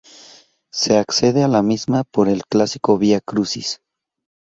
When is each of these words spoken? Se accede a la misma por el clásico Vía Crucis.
Se 0.73 0.97
accede 0.97 1.43
a 1.43 1.47
la 1.47 1.61
misma 1.61 2.03
por 2.05 2.27
el 2.27 2.43
clásico 2.47 2.97
Vía 2.97 3.21
Crucis. 3.23 3.83